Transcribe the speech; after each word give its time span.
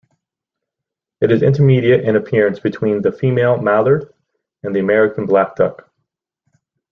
It 1.21 1.31
is 1.31 1.43
intermediate 1.43 2.03
in 2.05 2.15
appearance 2.15 2.57
between 2.59 3.03
the 3.03 3.11
female 3.11 3.61
mallard 3.61 4.11
and 4.63 4.75
the 4.75 4.79
American 4.79 5.27
black 5.27 5.55
duck. 5.55 5.91